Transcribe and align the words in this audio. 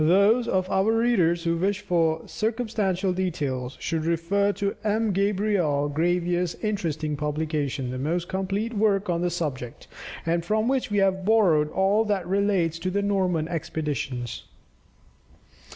Those 0.03 0.47
of 0.47 0.67
our 0.71 0.93
readers 0.97 1.43
who 1.43 1.57
wish 1.57 1.81
for 1.81 2.27
circumstantial 2.27 3.13
details, 3.13 3.77
should 3.79 4.03
refer 4.03 4.51
to 4.53 4.75
M. 4.83 5.13
Gabriel 5.13 5.89
Gravier's 5.89 6.55
interesting 6.63 7.15
publication, 7.15 7.91
the 7.91 7.99
most 7.99 8.27
complete 8.27 8.73
work 8.73 9.11
on 9.11 9.21
the 9.21 9.29
subject, 9.29 9.87
and 10.25 10.43
from 10.43 10.67
which 10.67 10.89
we 10.89 10.97
have 10.97 11.23
borrowed 11.23 11.69
all 11.69 12.03
that 12.05 12.25
relates 12.25 12.79
to 12.79 12.89
the 12.89 13.03
Norman 13.03 13.47
expeditions. 13.47 14.45